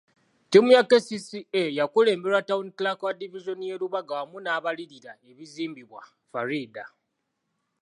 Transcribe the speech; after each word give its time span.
Ttiimu 0.47 0.69
ya 0.75 0.81
KCCA 0.89 1.63
yakulemberwa 1.79 2.41
Town 2.49 2.67
Clerk 2.77 2.99
wa 3.05 3.13
divizoni 3.19 3.65
y'e 3.69 3.77
Lubaga 3.81 4.13
wamu 4.19 4.37
n'abalirira 4.41 5.11
ebizimbibwa 5.29 6.01
Faridah. 6.31 6.89